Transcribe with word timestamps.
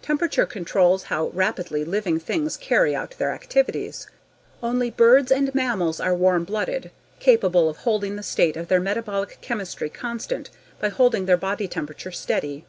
Temperature 0.00 0.46
controls 0.46 1.02
how 1.12 1.26
rapidly 1.34 1.84
living 1.84 2.18
things 2.18 2.56
carry 2.56 2.96
out 2.96 3.10
their 3.18 3.32
activities. 3.32 4.06
Only 4.62 4.88
birds 4.90 5.30
and 5.30 5.54
mammals 5.54 6.00
are 6.00 6.14
warm 6.14 6.44
blooded 6.44 6.90
capable 7.20 7.68
of 7.68 7.76
holding 7.76 8.16
the 8.16 8.26
rate 8.38 8.56
of 8.56 8.68
their 8.68 8.80
metabolic 8.80 9.36
chemistry 9.42 9.90
constant 9.90 10.48
by 10.80 10.88
holding 10.88 11.26
their 11.26 11.36
body 11.36 11.68
temperature 11.68 12.12
steady. 12.12 12.64